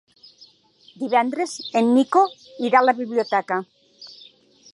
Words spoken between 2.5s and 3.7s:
irà a la biblioteca.